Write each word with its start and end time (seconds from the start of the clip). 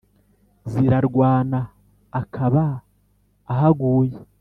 zirarwana 0.71 1.59
akaba 2.21 2.63
ahaguye 3.51 4.15